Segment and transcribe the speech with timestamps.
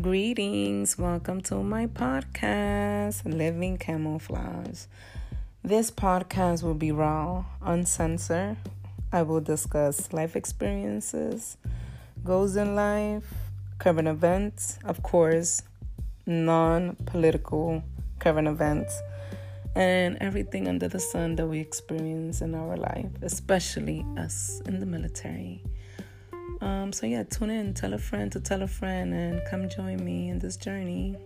[0.00, 4.86] Greetings, welcome to my podcast, Living Camouflaged.
[5.64, 8.58] This podcast will be raw, uncensored.
[9.12, 11.56] I will discuss life experiences,
[12.24, 13.24] goals in life,
[13.80, 15.62] current events, of course,
[16.26, 17.82] non political
[18.20, 18.96] current events,
[19.74, 24.86] and everything under the sun that we experience in our life, especially us in the
[24.86, 25.60] military.
[26.60, 30.04] Um, so, yeah, tune in, tell a friend to tell a friend, and come join
[30.04, 31.16] me in this journey.